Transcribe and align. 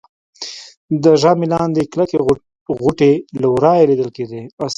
د 1.03 1.05
ژامې 1.21 1.47
لاندې 1.53 1.79
يې 1.83 1.89
کلکې 1.93 2.17
غوټې 2.81 3.11
له 3.41 3.47
ورایه 3.55 3.87
لیدل 3.89 4.09
کېدلې 4.15 4.43